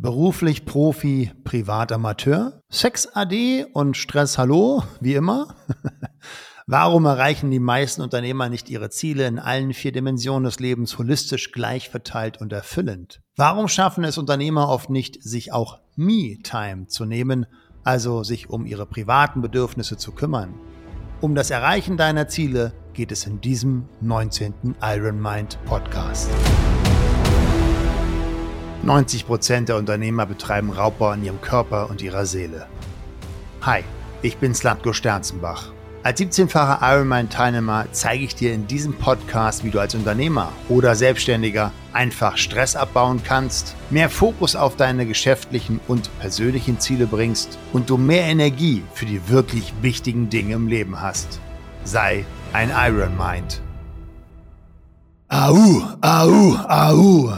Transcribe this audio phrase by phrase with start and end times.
[0.00, 5.56] Beruflich Profi, privat Amateur, Sex AD und Stress Hallo, wie immer.
[6.68, 11.50] Warum erreichen die meisten Unternehmer nicht ihre Ziele in allen vier Dimensionen des Lebens holistisch
[11.50, 13.22] gleich verteilt und erfüllend?
[13.34, 17.46] Warum schaffen es Unternehmer oft nicht, sich auch Me-Time zu nehmen,
[17.82, 20.54] also sich um ihre privaten Bedürfnisse zu kümmern?
[21.20, 24.76] Um das Erreichen deiner Ziele geht es in diesem 19.
[24.80, 26.30] Iron Mind Podcast.
[28.82, 32.66] 90 Prozent der Unternehmer betreiben Raubbau an ihrem Körper und ihrer Seele.
[33.62, 33.82] Hi,
[34.22, 35.72] ich bin Slatko Sternzenbach.
[36.04, 41.72] Als 17-facher Ironman-Teilnehmer zeige ich dir in diesem Podcast, wie du als Unternehmer oder Selbstständiger
[41.92, 47.96] einfach Stress abbauen kannst, mehr Fokus auf deine geschäftlichen und persönlichen Ziele bringst und du
[47.96, 51.40] mehr Energie für die wirklich wichtigen Dinge im Leben hast.
[51.82, 53.60] Sei ein Iron Mind.
[55.30, 57.30] Au, au, au.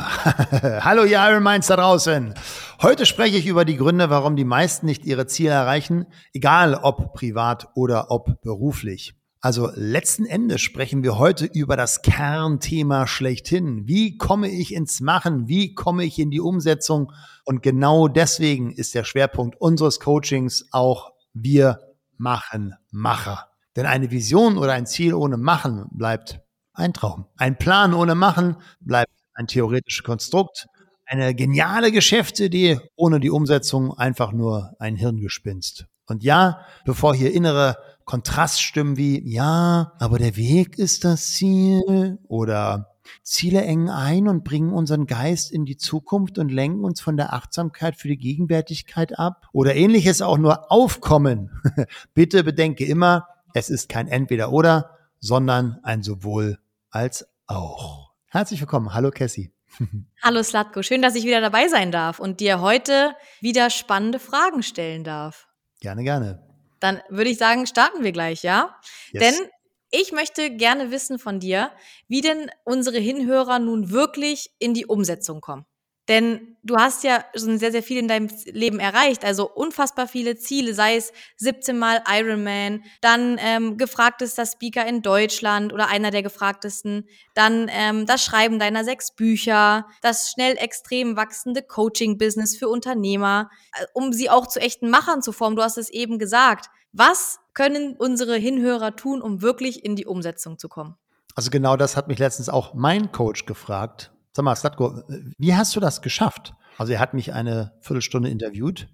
[0.81, 2.35] Hallo, ihr Iron Minds da draußen.
[2.81, 7.15] Heute spreche ich über die Gründe, warum die meisten nicht ihre Ziele erreichen, egal ob
[7.15, 9.15] privat oder ob beruflich.
[9.41, 13.89] Also letzten Endes sprechen wir heute über das Kernthema schlechthin.
[13.89, 15.49] Wie komme ich ins Machen?
[15.49, 17.11] Wie komme ich in die Umsetzung?
[17.45, 21.81] Und genau deswegen ist der Schwerpunkt unseres Coachings auch wir
[22.17, 23.49] machen Macher.
[23.75, 26.41] Denn eine Vision oder ein Ziel ohne Machen bleibt
[26.73, 27.27] ein Traum.
[27.37, 30.67] Ein Plan ohne Machen bleibt ein theoretisches Konstrukt.
[31.07, 35.87] Eine geniale Geschäftsidee ohne die Umsetzung einfach nur ein Hirngespinst.
[36.07, 42.91] Und ja, bevor hier innere Kontraststimmen wie, ja, aber der Weg ist das Ziel oder
[43.23, 47.33] Ziele engen ein und bringen unseren Geist in die Zukunft und lenken uns von der
[47.33, 51.51] Achtsamkeit für die Gegenwärtigkeit ab oder ähnliches auch nur aufkommen.
[52.15, 56.59] Bitte bedenke immer, es ist kein Entweder oder, sondern ein sowohl
[56.91, 58.13] als auch.
[58.27, 58.95] Herzlich willkommen.
[58.95, 59.53] Hallo Cassie.
[60.23, 64.63] Hallo Slatko, schön, dass ich wieder dabei sein darf und dir heute wieder spannende Fragen
[64.63, 65.47] stellen darf.
[65.81, 66.43] Gerne, gerne.
[66.81, 68.77] Dann würde ich sagen, starten wir gleich, ja?
[69.13, 69.23] Yes.
[69.23, 69.49] Denn
[69.91, 71.71] ich möchte gerne wissen von dir,
[72.09, 75.67] wie denn unsere Hinhörer nun wirklich in die Umsetzung kommen.
[76.11, 80.37] Denn du hast ja schon sehr, sehr viel in deinem Leben erreicht, also unfassbar viele
[80.37, 86.25] Ziele, sei es 17 Mal Ironman, dann ähm, gefragtester Speaker in Deutschland oder einer der
[86.25, 93.49] gefragtesten, dann ähm, das Schreiben deiner sechs Bücher, das schnell extrem wachsende Coaching-Business für Unternehmer,
[93.79, 95.55] äh, um sie auch zu echten Machern zu formen.
[95.55, 96.71] Du hast es eben gesagt.
[96.93, 100.97] Was können unsere Hinhörer tun, um wirklich in die Umsetzung zu kommen?
[101.37, 105.03] Also genau das hat mich letztens auch mein Coach gefragt Sag mal, Slatko,
[105.39, 106.55] wie hast du das geschafft?
[106.79, 108.89] Also er hat mich eine Viertelstunde interviewt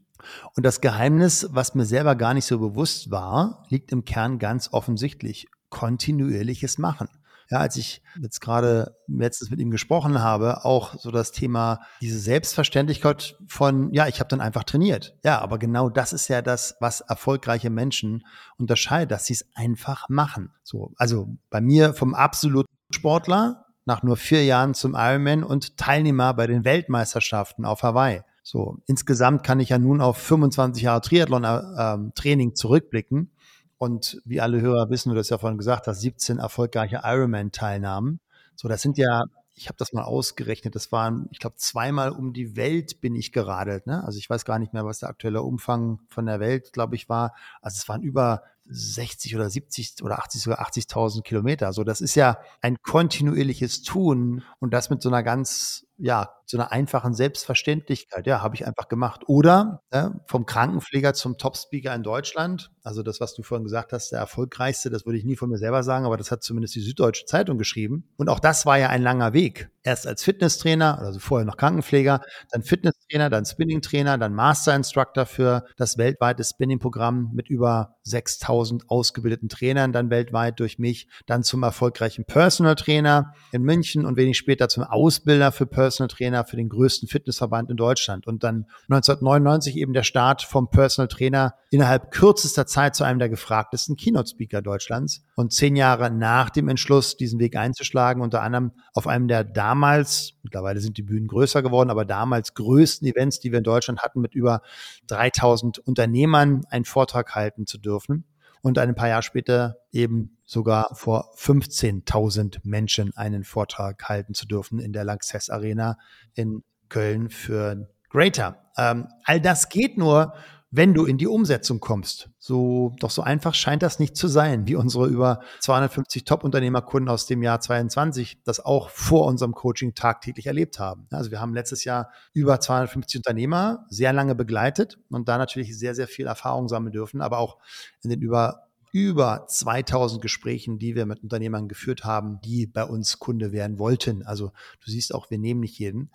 [0.55, 4.73] und das Geheimnis, was mir selber gar nicht so bewusst war, liegt im Kern ganz
[4.73, 5.47] offensichtlich.
[5.69, 7.09] Kontinuierliches Machen.
[7.51, 12.19] Ja, als ich jetzt gerade letztens mit ihm gesprochen habe, auch so das Thema diese
[12.19, 15.17] Selbstverständlichkeit von, ja, ich habe dann einfach trainiert.
[15.23, 18.25] Ja, aber genau das ist ja das, was erfolgreiche Menschen
[18.59, 20.51] unterscheidet, dass sie es einfach machen.
[20.65, 26.35] So, also bei mir vom absoluten Sportler nach nur vier Jahren zum Ironman und Teilnehmer
[26.35, 28.23] bei den Weltmeisterschaften auf Hawaii.
[28.43, 33.33] So, insgesamt kann ich ja nun auf 25 Jahre Triathlon-Training äh, zurückblicken.
[33.79, 38.21] Und wie alle Hörer wissen, du das ja vorhin gesagt hast, 17 erfolgreiche Ironman-Teilnahmen.
[38.55, 42.33] So, das sind ja, ich habe das mal ausgerechnet, das waren, ich glaube, zweimal um
[42.33, 43.87] die Welt bin ich geradelt.
[43.87, 44.03] Ne?
[44.05, 47.09] Also ich weiß gar nicht mehr, was der aktuelle Umfang von der Welt, glaube ich,
[47.09, 47.35] war.
[47.61, 51.73] Also es waren über 60 oder 70 oder 80 sogar 80.000 Kilometer.
[51.73, 56.57] So, das ist ja ein kontinuierliches Tun und das mit so einer ganz, ja, so
[56.57, 58.27] einer einfachen Selbstverständlichkeit.
[58.27, 59.23] Ja, habe ich einfach gemacht.
[59.27, 62.71] Oder äh, vom Krankenpfleger zum Top-Speaker in Deutschland.
[62.83, 65.59] Also das, was du vorhin gesagt hast, der erfolgreichste, das würde ich nie von mir
[65.59, 68.09] selber sagen, aber das hat zumindest die Süddeutsche Zeitung geschrieben.
[68.17, 69.71] Und auch das war ja ein langer Weg.
[69.83, 72.21] Erst als Fitnesstrainer, also vorher noch Krankenpfleger,
[72.53, 78.91] dann Fitnesstrainer, dann Spinning-Trainer, dann Master Instructor für das weltweite Spinning-Programm mit über 6000 1000
[78.91, 84.39] ausgebildeten Trainern dann weltweit durch mich, dann zum erfolgreichen Personal Trainer in München und wenig
[84.39, 88.27] später zum Ausbilder für Personal Trainer für den größten Fitnessverband in Deutschland.
[88.27, 93.29] Und dann 1999 eben der Start vom Personal Trainer innerhalb kürzester Zeit zu einem der
[93.29, 95.25] gefragtesten Keynote Speaker Deutschlands.
[95.37, 100.33] Und zehn Jahre nach dem Entschluss, diesen Weg einzuschlagen, unter anderem auf einem der damals,
[100.43, 104.21] mittlerweile sind die Bühnen größer geworden, aber damals größten Events, die wir in Deutschland hatten,
[104.21, 104.63] mit über
[105.07, 108.25] 3000 Unternehmern einen Vortrag halten zu dürfen
[108.67, 114.81] und ein paar Jahre später eben sogar vor 15.000 Menschen einen Vortrag halten zu dürfen
[114.81, 115.99] in der Lanxess Arena
[116.35, 118.73] in Köln für Greater.
[118.77, 120.35] Ähm, all das geht nur,
[120.77, 122.29] wenn du in die Umsetzung kommst.
[122.39, 127.27] So, doch so einfach scheint das nicht zu sein, wie unsere über 250 Top-Unternehmerkunden aus
[127.27, 131.07] dem Jahr 22 das auch vor unserem Coaching tagtäglich erlebt haben.
[131.11, 135.95] Also wir haben letztes Jahr über 250 Unternehmer sehr lange begleitet und da natürlich sehr,
[135.95, 137.57] sehr viel Erfahrung sammeln dürfen, aber auch
[138.03, 143.19] in den über über 2000 Gesprächen, die wir mit Unternehmern geführt haben, die bei uns
[143.19, 144.23] Kunde werden wollten.
[144.25, 144.53] Also
[144.85, 146.11] du siehst auch, wir nehmen nicht jeden.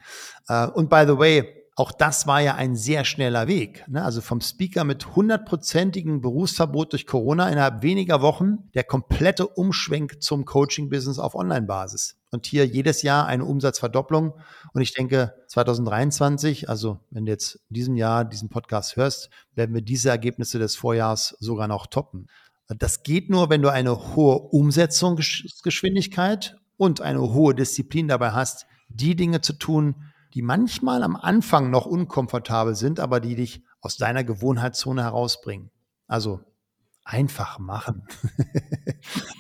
[0.48, 3.84] Äh, und by the way, auch das war ja ein sehr schneller Weg.
[3.88, 4.04] Ne?
[4.04, 10.46] Also vom Speaker mit hundertprozentigem Berufsverbot durch Corona innerhalb weniger Wochen der komplette Umschwenk zum
[10.46, 12.18] Coaching-Business auf Online-Basis.
[12.30, 14.34] Und hier jedes Jahr eine Umsatzverdopplung.
[14.74, 19.74] Und ich denke, 2023, also wenn du jetzt in diesem Jahr diesen Podcast hörst, werden
[19.74, 22.28] wir diese Ergebnisse des Vorjahrs sogar noch toppen.
[22.68, 29.16] Das geht nur, wenn du eine hohe Umsetzungsgeschwindigkeit und eine hohe Disziplin dabei hast, die
[29.16, 29.96] Dinge zu tun,
[30.34, 35.72] die manchmal am Anfang noch unkomfortabel sind, aber die dich aus deiner Gewohnheitszone herausbringen.
[36.08, 36.42] Also
[37.04, 38.04] einfach machen.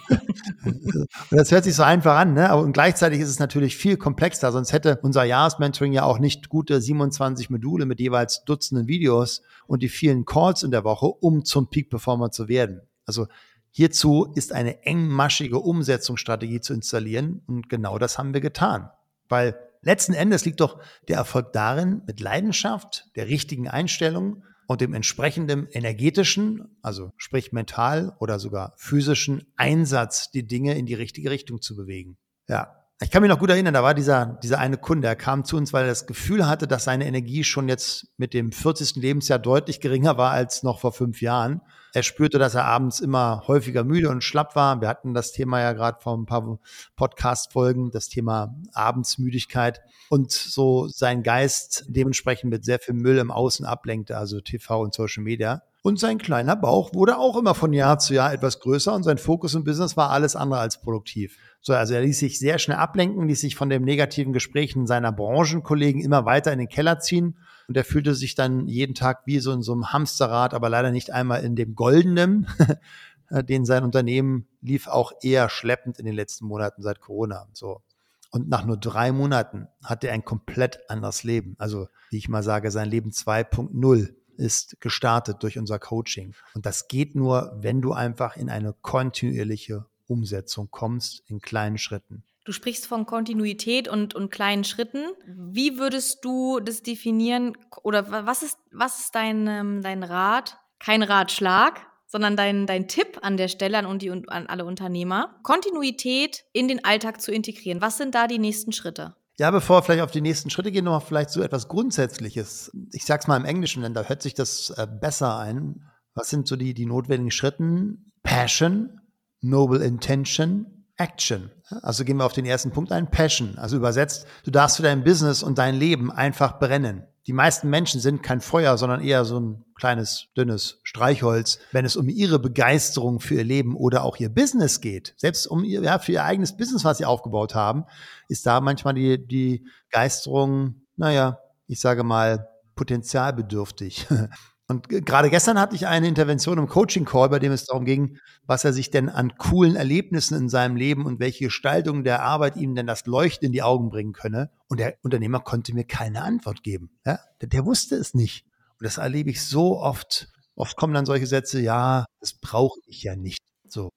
[1.31, 2.55] das hört sich so einfach an, ne?
[2.55, 6.81] Und gleichzeitig ist es natürlich viel komplexer, sonst hätte unser Jahresmentoring ja auch nicht gute
[6.81, 11.69] 27 Module mit jeweils Dutzenden Videos und die vielen Calls in der Woche, um zum
[11.69, 12.81] Peak Performer zu werden.
[13.05, 13.27] Also
[13.69, 18.89] hierzu ist eine engmaschige Umsetzungsstrategie zu installieren und genau das haben wir getan.
[19.29, 24.93] Weil letzten Endes liegt doch der Erfolg darin, mit Leidenschaft, der richtigen Einstellung und dem
[24.93, 31.61] entsprechenden energetischen, also sprich mental oder sogar physischen Einsatz, die Dinge in die richtige Richtung
[31.61, 32.17] zu bewegen.
[32.47, 35.43] Ja, ich kann mich noch gut erinnern, da war dieser, dieser eine Kunde, der kam
[35.43, 38.95] zu uns, weil er das Gefühl hatte, dass seine Energie schon jetzt mit dem 40.
[38.97, 41.61] Lebensjahr deutlich geringer war als noch vor fünf Jahren.
[41.93, 44.81] Er spürte, dass er abends immer häufiger müde und schlapp war.
[44.81, 46.59] Wir hatten das Thema ja gerade vor ein paar
[46.95, 53.65] Podcast-Folgen, das Thema Abendsmüdigkeit und so sein Geist dementsprechend mit sehr viel Müll im Außen
[53.65, 55.63] ablenkte, also TV und Social Media.
[55.83, 59.17] Und sein kleiner Bauch wurde auch immer von Jahr zu Jahr etwas größer und sein
[59.17, 61.37] Fokus im Business war alles andere als produktiv.
[61.59, 65.11] So, also er ließ sich sehr schnell ablenken, ließ sich von den negativen Gesprächen seiner
[65.11, 69.39] Branchenkollegen immer weiter in den Keller ziehen und er fühlte sich dann jeden Tag wie
[69.39, 72.45] so in so einem Hamsterrad, aber leider nicht einmal in dem goldenen,
[73.31, 77.47] den sein Unternehmen lief auch eher schleppend in den letzten Monaten seit Corona.
[77.53, 77.81] So.
[78.29, 81.55] Und nach nur drei Monaten hatte er ein komplett anderes Leben.
[81.57, 86.33] Also, wie ich mal sage, sein Leben 2.0 ist gestartet durch unser Coaching.
[86.53, 92.23] Und das geht nur, wenn du einfach in eine kontinuierliche Umsetzung kommst in kleinen Schritten.
[92.43, 95.05] Du sprichst von Kontinuität und, und kleinen Schritten.
[95.27, 100.57] Wie würdest du das definieren oder was ist, was ist dein, ähm, dein Rat?
[100.79, 106.43] Kein Ratschlag, sondern dein, dein Tipp an der Stelle an, die, an alle Unternehmer, Kontinuität
[106.51, 107.81] in den Alltag zu integrieren.
[107.81, 109.15] Was sind da die nächsten Schritte?
[109.41, 112.71] Ja, bevor wir vielleicht auf die nächsten Schritte gehen, noch vielleicht so etwas Grundsätzliches.
[112.91, 115.81] Ich sag's mal im Englischen, denn da hört sich das äh, besser ein.
[116.13, 117.95] Was sind so die, die notwendigen Schritte?
[118.21, 119.01] Passion,
[119.39, 121.51] Noble Intention, Action.
[121.81, 123.57] Also gehen wir auf den ersten Punkt ein, Passion.
[123.57, 127.03] Also übersetzt, du darfst für dein Business und dein Leben einfach brennen.
[127.27, 131.95] Die meisten Menschen sind kein Feuer, sondern eher so ein kleines, dünnes Streichholz, wenn es
[131.95, 135.13] um ihre Begeisterung für ihr Leben oder auch ihr Business geht.
[135.17, 137.85] Selbst um ihr, ja, für ihr eigenes Business, was sie aufgebaut haben,
[138.27, 144.07] ist da manchmal die, die Begeisterung, naja, ich sage mal, potenzialbedürftig.
[144.71, 148.63] Und gerade gestern hatte ich eine Intervention im Coaching-Call, bei dem es darum ging, was
[148.63, 152.73] er sich denn an coolen Erlebnissen in seinem Leben und welche Gestaltung der Arbeit ihm
[152.73, 154.49] denn das Leuchten in die Augen bringen könne.
[154.69, 156.89] Und der Unternehmer konnte mir keine Antwort geben.
[157.05, 157.19] Ja?
[157.41, 158.45] Der, der wusste es nicht.
[158.79, 160.29] Und das erlebe ich so oft.
[160.55, 163.39] Oft kommen dann solche Sätze, ja, das brauche ich ja nicht.
[163.67, 163.89] So.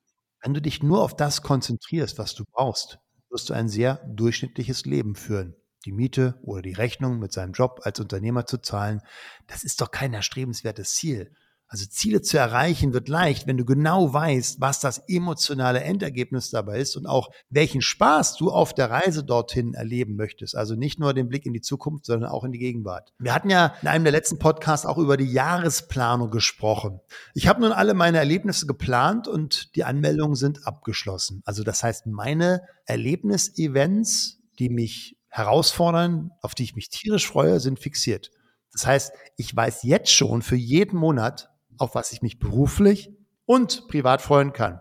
[0.42, 2.98] Wenn du dich nur auf das konzentrierst, was du brauchst,
[3.30, 5.54] wirst du ein sehr durchschnittliches Leben führen
[5.84, 9.00] die Miete oder die Rechnung mit seinem Job als Unternehmer zu zahlen,
[9.46, 11.30] das ist doch kein erstrebenswertes Ziel.
[11.74, 16.78] Also Ziele zu erreichen wird leicht, wenn du genau weißt, was das emotionale Endergebnis dabei
[16.78, 20.54] ist und auch welchen Spaß du auf der Reise dorthin erleben möchtest.
[20.54, 23.12] Also nicht nur den Blick in die Zukunft, sondern auch in die Gegenwart.
[23.18, 27.00] Wir hatten ja in einem der letzten Podcasts auch über die Jahresplanung gesprochen.
[27.34, 31.42] Ich habe nun alle meine Erlebnisse geplant und die Anmeldungen sind abgeschlossen.
[31.44, 37.80] Also das heißt, meine Erlebnisevents, die mich herausfordern, auf die ich mich tierisch freue, sind
[37.80, 38.30] fixiert.
[38.72, 43.10] Das heißt, ich weiß jetzt schon für jeden Monat, auf was ich mich beruflich
[43.44, 44.80] und privat freuen kann.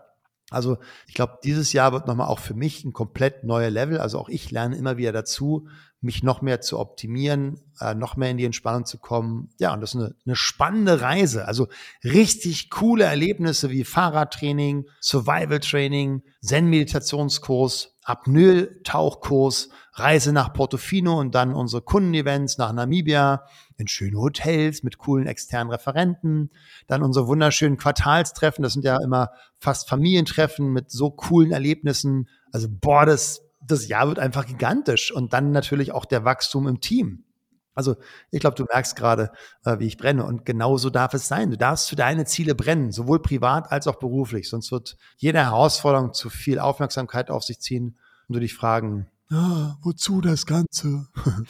[0.50, 3.98] Also ich glaube, dieses Jahr wird nochmal auch für mich ein komplett neuer Level.
[3.98, 5.66] Also auch ich lerne immer wieder dazu,
[6.00, 9.50] mich noch mehr zu optimieren, äh, noch mehr in die Entspannung zu kommen.
[9.58, 11.48] Ja, und das ist eine, eine spannende Reise.
[11.48, 11.66] Also
[12.04, 21.82] richtig coole Erlebnisse wie Fahrradtraining, Survival Training, Zen-Meditationskurs, Apnoe-Tauchkurs, Reise nach Portofino und dann unsere
[21.82, 23.44] Kundenevents nach Namibia
[23.76, 26.50] in schöne Hotels mit coolen externen Referenten,
[26.86, 32.28] dann unsere wunderschönen Quartalstreffen, das sind ja immer fast Familientreffen mit so coolen Erlebnissen.
[32.52, 36.80] Also boah, das, das Jahr wird einfach gigantisch und dann natürlich auch der Wachstum im
[36.80, 37.24] Team.
[37.74, 37.96] Also
[38.30, 39.30] ich glaube, du merkst gerade,
[39.64, 40.24] äh, wie ich brenne.
[40.24, 41.50] Und genauso darf es sein.
[41.50, 44.48] Du darfst für deine Ziele brennen, sowohl privat als auch beruflich.
[44.48, 49.76] Sonst wird jede Herausforderung zu viel Aufmerksamkeit auf sich ziehen und du dich fragen, ah,
[49.82, 51.08] wozu das Ganze?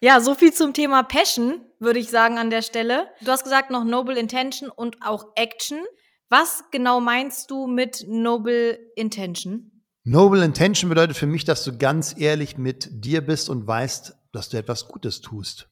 [0.00, 3.08] ja, so viel zum Thema Passion, würde ich sagen an der Stelle.
[3.22, 5.78] Du hast gesagt noch Noble Intention und auch Action.
[6.28, 9.76] Was genau meinst du mit Noble Intention?
[10.08, 14.50] Noble Intention bedeutet für mich, dass du ganz ehrlich mit dir bist und weißt, dass
[14.50, 15.68] du etwas Gutes tust.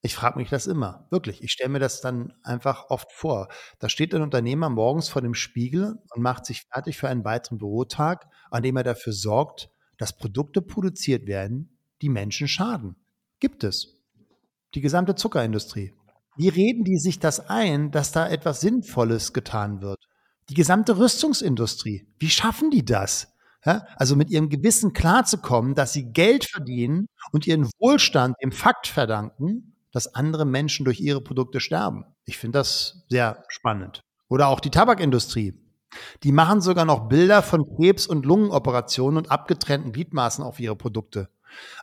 [0.00, 1.42] Ich frage mich das immer, wirklich.
[1.42, 3.48] Ich stelle mir das dann einfach oft vor.
[3.78, 7.58] Da steht ein Unternehmer morgens vor dem Spiegel und macht sich fertig für einen weiteren
[7.58, 12.96] Bürotag, an dem er dafür sorgt, dass Produkte produziert werden, die Menschen schaden.
[13.40, 14.00] Gibt es.
[14.74, 15.94] Die gesamte Zuckerindustrie.
[16.36, 20.08] Wie reden die sich das ein, dass da etwas Sinnvolles getan wird?
[20.48, 22.06] Die gesamte Rüstungsindustrie.
[22.18, 23.32] Wie schaffen die das?
[23.64, 28.86] Ja, also mit ihrem Gewissen klarzukommen, dass sie Geld verdienen und ihren Wohlstand dem Fakt
[28.86, 32.04] verdanken, dass andere Menschen durch ihre Produkte sterben.
[32.24, 34.00] Ich finde das sehr spannend.
[34.28, 35.54] Oder auch die Tabakindustrie.
[36.22, 41.28] Die machen sogar noch Bilder von Krebs- und Lungenoperationen und abgetrennten Gliedmaßen auf ihre Produkte.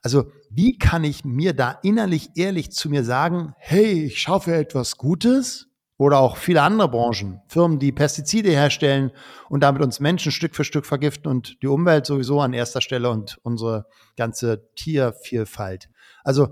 [0.02, 4.98] Also wie kann ich mir da innerlich ehrlich zu mir sagen, hey, ich schaffe etwas
[4.98, 5.68] Gutes?
[5.98, 9.12] Oder auch viele andere Branchen, Firmen, die Pestizide herstellen
[9.50, 13.10] und damit uns Menschen Stück für Stück vergiften und die Umwelt sowieso an erster Stelle
[13.10, 13.86] und unsere
[14.18, 15.90] ganze Tiervielfalt.
[16.24, 16.50] Also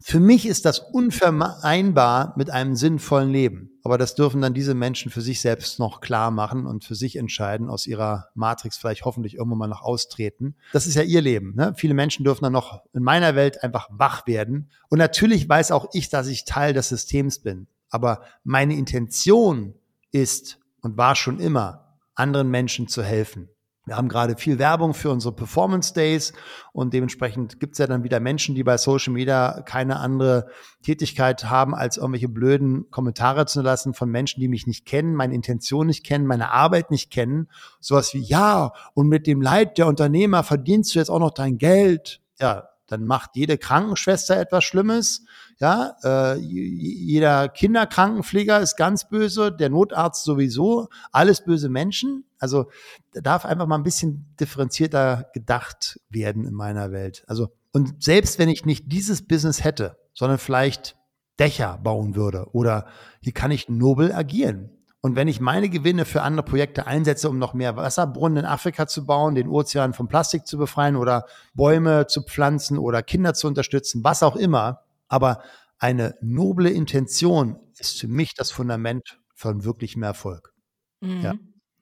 [0.00, 3.80] für mich ist das unvereinbar mit einem sinnvollen Leben.
[3.82, 7.16] Aber das dürfen dann diese Menschen für sich selbst noch klar machen und für sich
[7.16, 10.54] entscheiden, aus ihrer Matrix vielleicht hoffentlich irgendwann mal noch austreten.
[10.72, 11.54] Das ist ja ihr Leben.
[11.54, 11.72] Ne?
[11.76, 14.70] Viele Menschen dürfen dann noch in meiner Welt einfach wach werden.
[14.88, 17.66] Und natürlich weiß auch ich, dass ich Teil des Systems bin.
[17.90, 19.74] Aber meine Intention
[20.12, 23.48] ist und war schon immer, anderen Menschen zu helfen.
[23.86, 26.32] Wir haben gerade viel Werbung für unsere Performance Days
[26.72, 30.48] und dementsprechend gibt es ja dann wieder Menschen, die bei Social Media keine andere
[30.82, 35.34] Tätigkeit haben, als irgendwelche blöden Kommentare zu lassen von Menschen, die mich nicht kennen, meine
[35.34, 37.48] Intention nicht kennen, meine Arbeit nicht kennen.
[37.78, 41.56] Sowas wie, ja, und mit dem Leid der Unternehmer verdienst du jetzt auch noch dein
[41.56, 42.20] Geld.
[42.40, 45.24] Ja, dann macht jede Krankenschwester etwas Schlimmes.
[45.58, 52.24] Ja, äh, jeder Kinderkrankenpfleger ist ganz böse, der Notarzt sowieso, alles böse Menschen.
[52.38, 52.70] Also
[53.12, 57.24] da darf einfach mal ein bisschen differenzierter gedacht werden in meiner Welt.
[57.26, 60.96] Also und selbst wenn ich nicht dieses Business hätte, sondern vielleicht
[61.38, 62.86] Dächer bauen würde oder
[63.20, 64.70] hier kann ich nobel agieren.
[65.06, 68.88] Und wenn ich meine Gewinne für andere Projekte einsetze, um noch mehr Wasserbrunnen in Afrika
[68.88, 73.46] zu bauen, den Ozean vom Plastik zu befreien oder Bäume zu pflanzen oder Kinder zu
[73.46, 75.44] unterstützen, was auch immer, aber
[75.78, 80.52] eine noble Intention ist für mich das Fundament von wirklichem Erfolg.
[81.00, 81.20] Mhm.
[81.20, 81.34] Ja.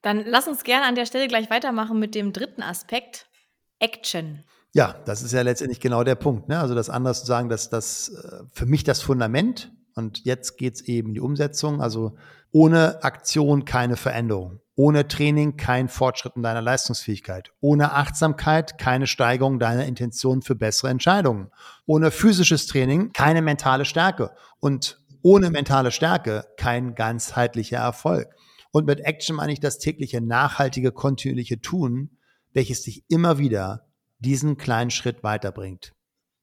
[0.03, 3.31] Dann lass uns gerne an der Stelle gleich weitermachen mit dem dritten Aspekt,
[3.79, 4.45] Action.
[4.75, 6.51] Ja, das ist ja letztendlich genau der Punkt.
[6.51, 6.61] Ne?
[6.61, 10.75] Also das andere zu sagen, dass das äh, für mich das Fundament und jetzt geht
[10.75, 11.81] es eben in die Umsetzung.
[11.81, 12.17] Also
[12.55, 14.61] ohne Aktion keine Veränderung.
[14.77, 17.51] Ohne Training kein Fortschritt in deiner Leistungsfähigkeit.
[17.61, 21.51] Ohne Achtsamkeit keine Steigerung deiner Intention für bessere Entscheidungen.
[21.85, 24.31] Ohne physisches Training keine mentale Stärke.
[24.61, 28.29] Und ohne mentale Stärke kein ganzheitlicher Erfolg.
[28.71, 32.19] Und mit Action meine ich das tägliche, nachhaltige, kontinuierliche Tun,
[32.53, 33.89] welches dich immer wieder
[34.21, 35.93] diesen kleinen Schritt weiterbringt.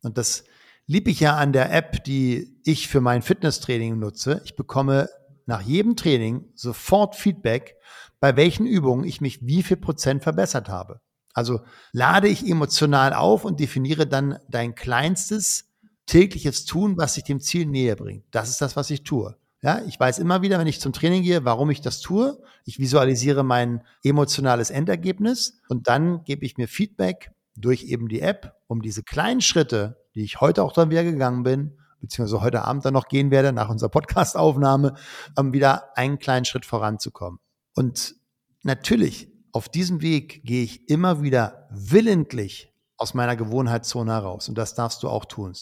[0.04, 0.44] Und das
[0.88, 4.42] liebe ich ja an der App, die ich für mein Fitnesstraining nutze.
[4.44, 5.08] Ich bekomme
[5.52, 7.76] nach jedem Training sofort Feedback,
[8.20, 11.02] bei welchen Übungen ich mich wie viel Prozent verbessert habe.
[11.34, 15.70] Also lade ich emotional auf und definiere dann dein kleinstes
[16.06, 18.26] tägliches Tun, was sich dem Ziel näher bringt.
[18.32, 19.36] Das ist das, was ich tue.
[19.62, 22.42] Ja, ich weiß immer wieder, wenn ich zum Training gehe, warum ich das tue.
[22.66, 28.56] Ich visualisiere mein emotionales Endergebnis und dann gebe ich mir Feedback durch eben die App,
[28.68, 32.86] um diese kleinen Schritte die ich heute auch dann wieder gegangen bin, beziehungsweise heute Abend
[32.86, 34.96] dann noch gehen werde, nach unserer Podcast-Aufnahme,
[35.38, 37.40] um wieder einen kleinen Schritt voranzukommen.
[37.76, 38.16] Und
[38.64, 44.48] natürlich, auf diesem Weg gehe ich immer wieder willentlich aus meiner Gewohnheitszone heraus.
[44.48, 45.54] Und das darfst du auch tun.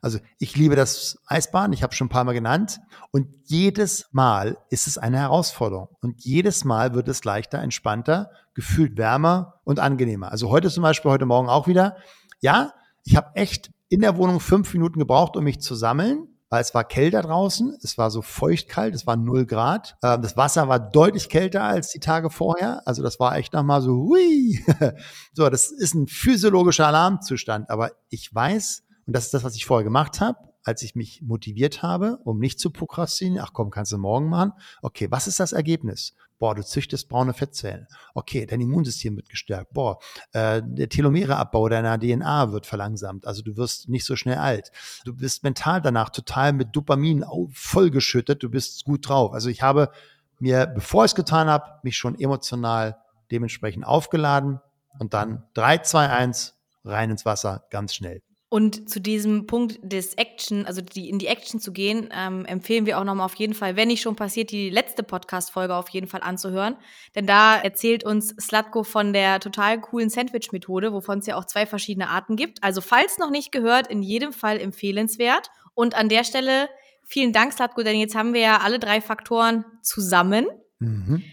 [0.00, 2.80] Also ich liebe das Eisbahn, ich habe schon ein paar Mal genannt.
[3.10, 5.88] Und jedes Mal ist es eine Herausforderung.
[6.00, 10.32] Und jedes Mal wird es leichter, entspannter, gefühlt wärmer und angenehmer.
[10.32, 11.98] Also heute zum Beispiel, heute Morgen auch wieder.
[12.40, 12.72] Ja,
[13.04, 16.28] ich habe echt in der Wohnung fünf Minuten gebraucht, um mich zu sammeln.
[16.48, 19.96] weil es war kälter draußen, es war so feuchtkalt, es war null Grad.
[20.04, 22.82] Ähm, das Wasser war deutlich kälter als die Tage vorher.
[22.86, 24.64] Also das war echt nochmal so, hui.
[25.32, 27.68] so, das ist ein physiologischer Alarmzustand.
[27.68, 31.22] Aber ich weiß, und das ist das, was ich vorher gemacht habe, als ich mich
[31.22, 34.52] motiviert habe, um nicht zu prokrastinieren, ach komm, kannst du morgen machen.
[34.82, 36.14] Okay, was ist das Ergebnis?
[36.40, 37.86] Boah, du züchtest braune Fettzellen.
[38.14, 39.72] Okay, dein Immunsystem wird gestärkt.
[39.72, 40.00] Boah,
[40.32, 43.28] äh, der Telomereabbau deiner DNA wird verlangsamt.
[43.28, 44.72] Also du wirst nicht so schnell alt.
[45.04, 48.42] Du bist mental danach total mit Dopamin vollgeschüttet.
[48.42, 49.32] Du bist gut drauf.
[49.32, 49.92] Also ich habe
[50.40, 52.98] mir, bevor ich es getan habe, mich schon emotional
[53.30, 54.60] dementsprechend aufgeladen
[54.98, 58.20] und dann 3, 2, 1 rein ins Wasser, ganz schnell.
[58.48, 62.86] Und zu diesem Punkt des Action, also die, in die Action zu gehen, ähm, empfehlen
[62.86, 66.06] wir auch nochmal auf jeden Fall, wenn nicht schon passiert, die letzte Podcast-Folge auf jeden
[66.06, 66.76] Fall anzuhören.
[67.16, 71.66] Denn da erzählt uns Slatko von der total coolen Sandwich-Methode, wovon es ja auch zwei
[71.66, 72.62] verschiedene Arten gibt.
[72.62, 75.50] Also falls noch nicht gehört, in jedem Fall empfehlenswert.
[75.74, 76.68] Und an der Stelle
[77.02, 80.46] vielen Dank, Slatko, denn jetzt haben wir ja alle drei Faktoren zusammen.
[80.78, 81.24] Mhm.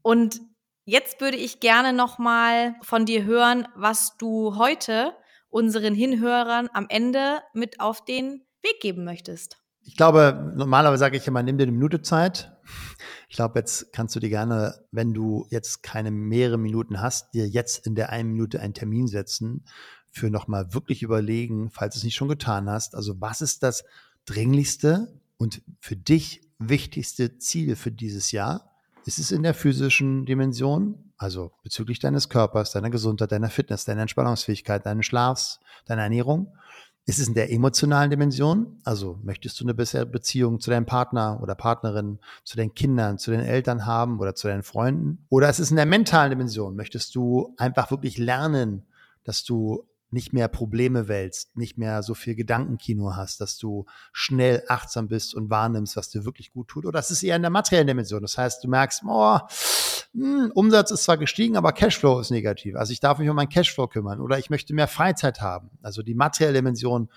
[0.00, 0.40] Und
[0.86, 5.12] jetzt würde ich gerne nochmal von dir hören, was du heute
[5.52, 9.58] unseren Hinhörern am Ende mit auf den Weg geben möchtest?
[9.84, 12.52] Ich glaube, normalerweise sage ich immer, nimm dir eine Minute Zeit.
[13.28, 17.48] Ich glaube, jetzt kannst du dir gerne, wenn du jetzt keine mehrere Minuten hast, dir
[17.48, 19.64] jetzt in der einen Minute einen Termin setzen,
[20.10, 22.94] für nochmal wirklich überlegen, falls du es nicht schon getan hast.
[22.94, 23.84] Also was ist das
[24.26, 28.71] dringlichste und für dich wichtigste Ziel für dieses Jahr?
[29.04, 31.12] Ist es in der physischen Dimension?
[31.16, 36.52] Also bezüglich deines Körpers, deiner Gesundheit, deiner Fitness, deiner Entspannungsfähigkeit, deines Schlafs, deiner Ernährung?
[37.04, 38.80] Ist es in der emotionalen Dimension?
[38.84, 43.32] Also möchtest du eine bessere Beziehung zu deinem Partner oder Partnerin, zu deinen Kindern, zu
[43.32, 45.26] den Eltern haben oder zu deinen Freunden?
[45.28, 46.76] Oder ist es in der mentalen Dimension?
[46.76, 48.86] Möchtest du einfach wirklich lernen,
[49.24, 54.62] dass du nicht mehr Probleme wälzt, nicht mehr so viel Gedankenkino hast, dass du schnell
[54.68, 56.84] achtsam bist und wahrnimmst, was dir wirklich gut tut.
[56.84, 58.20] Oder es ist eher in der materiellen Dimension.
[58.20, 59.38] Das heißt, du merkst, oh,
[60.12, 62.76] hm, Umsatz ist zwar gestiegen, aber Cashflow ist negativ.
[62.76, 64.20] Also ich darf mich um meinen Cashflow kümmern.
[64.20, 65.70] Oder ich möchte mehr Freizeit haben.
[65.80, 67.08] Also die materielle Dimension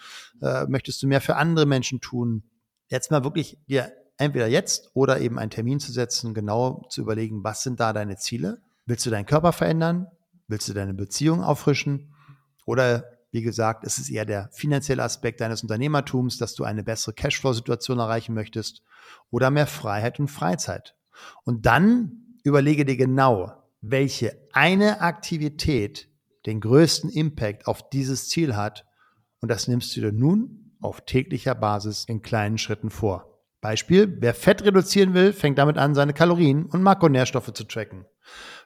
[0.41, 2.43] äh, möchtest du mehr für andere Menschen tun.
[2.87, 7.43] Jetzt mal wirklich dir entweder jetzt oder eben einen Termin zu setzen, genau zu überlegen,
[7.43, 8.61] was sind da deine Ziele?
[8.85, 10.07] Willst du deinen Körper verändern?
[10.47, 12.14] Willst du deine Beziehung auffrischen?
[12.65, 17.13] Oder wie gesagt, es ist eher der finanzielle Aspekt deines Unternehmertums, dass du eine bessere
[17.13, 18.81] Cashflow-Situation erreichen möchtest
[19.29, 20.95] oder mehr Freiheit und Freizeit.
[21.43, 23.51] Und dann überlege dir genau,
[23.81, 26.09] welche eine Aktivität
[26.45, 28.85] den größten Impact auf dieses Ziel hat
[29.41, 33.41] und das nimmst du dir nun auf täglicher Basis in kleinen Schritten vor.
[33.61, 38.05] Beispiel, wer Fett reduzieren will, fängt damit an, seine Kalorien und Makronährstoffe zu tracken.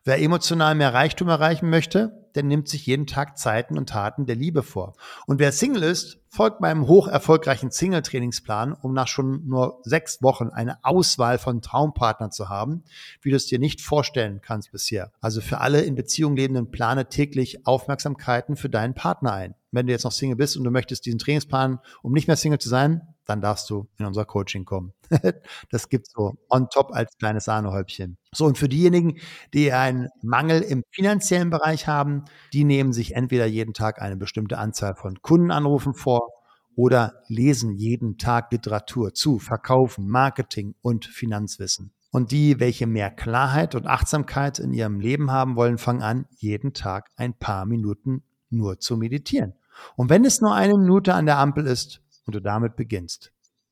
[0.04, 4.36] Wer emotional mehr Reichtum erreichen möchte, der nimmt sich jeden Tag Zeiten und Taten der
[4.36, 4.96] Liebe vor.
[5.26, 10.50] Und wer Single ist, folgt meinem hoch erfolgreichen Single-Trainingsplan, um nach schon nur sechs Wochen
[10.50, 12.84] eine Auswahl von Traumpartnern zu haben,
[13.22, 15.12] wie du es dir nicht vorstellen kannst bisher.
[15.22, 19.56] Also für alle in Beziehung lebenden plane täglich Aufmerksamkeiten für deinen Partner ein.
[19.72, 22.60] Wenn du jetzt noch Single bist und du möchtest diesen Trainingsplan, um nicht mehr Single
[22.60, 24.94] zu sein, dann darfst du in unser Coaching kommen.
[25.72, 28.18] das gibt's so on top als kleines Sahnehäubchen.
[28.34, 29.20] So, und für diejenigen,
[29.54, 34.58] die einen Mangel im finanziellen Bereich haben, die nehmen sich entweder jeden Tag eine bestimmte
[34.58, 36.30] Anzahl von Kundenanrufen vor
[36.76, 41.92] oder lesen jeden Tag Literatur zu Verkaufen, Marketing und Finanzwissen.
[42.12, 46.74] Und die, welche mehr Klarheit und Achtsamkeit in ihrem Leben haben wollen, fangen an, jeden
[46.74, 49.54] Tag ein paar Minuten nur zu meditieren.
[49.96, 53.32] Und wenn es nur eine Minute an der Ampel ist, und du damit beginnst.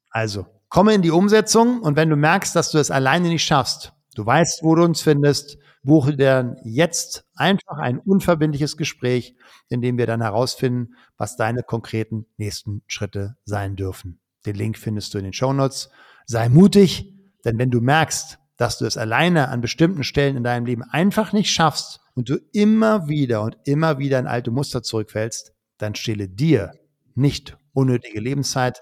[0.09, 3.93] Also, komme in die Umsetzung und wenn du merkst, dass du es alleine nicht schaffst,
[4.15, 9.35] du weißt, wo du uns findest, buche dir jetzt einfach ein unverbindliches Gespräch,
[9.69, 14.19] in dem wir dann herausfinden, was deine konkreten nächsten Schritte sein dürfen.
[14.47, 15.91] Den Link findest du in den Show Notes.
[16.25, 17.13] Sei mutig,
[17.45, 21.31] denn wenn du merkst, dass du es alleine an bestimmten Stellen in deinem Leben einfach
[21.31, 26.27] nicht schaffst und du immer wieder und immer wieder in alte Muster zurückfällst, dann stelle
[26.27, 26.73] dir
[27.13, 28.81] nicht unnötige Lebenszeit,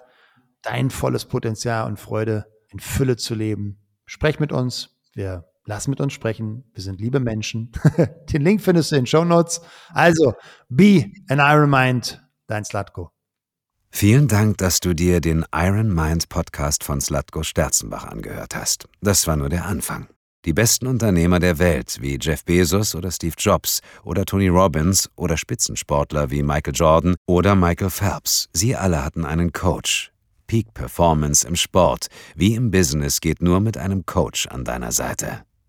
[0.62, 3.78] dein volles Potenzial und Freude in Fülle zu leben.
[4.06, 4.98] Sprech mit uns.
[5.14, 6.64] Wir lassen mit uns sprechen.
[6.74, 7.72] Wir sind liebe Menschen.
[8.32, 9.62] Den Link findest du in den Show Notes.
[9.90, 10.34] Also,
[10.70, 13.12] be an Iron Mind, dein Slatko.
[13.90, 18.88] Vielen Dank, dass du dir den Iron Mind Podcast von Slatko Sterzenbach angehört hast.
[19.02, 20.08] Das war nur der Anfang.
[20.46, 25.38] Die besten Unternehmer der Welt wie Jeff Bezos oder Steve Jobs oder Tony Robbins oder
[25.38, 30.12] Spitzensportler wie Michael Jordan oder Michael Phelps, sie alle hatten einen Coach.
[30.46, 35.44] Peak Performance im Sport wie im Business geht nur mit einem Coach an deiner Seite.